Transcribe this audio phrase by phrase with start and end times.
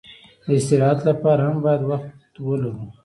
[0.45, 2.83] د استراحت لپاره هم باید وخت ولرو.